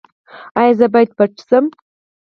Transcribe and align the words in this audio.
ایا 0.59 0.73
زه 0.79 0.85
باید 0.93 1.09
پټ 1.17 1.31
شم؟ 1.49 1.65